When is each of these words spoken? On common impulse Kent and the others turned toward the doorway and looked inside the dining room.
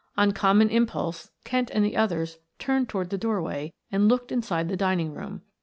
On 0.17 0.31
common 0.31 0.71
impulse 0.71 1.29
Kent 1.43 1.69
and 1.69 1.85
the 1.85 1.95
others 1.95 2.39
turned 2.57 2.89
toward 2.89 3.11
the 3.11 3.19
doorway 3.19 3.71
and 3.91 4.07
looked 4.07 4.31
inside 4.31 4.67
the 4.67 4.75
dining 4.75 5.13
room. 5.13 5.43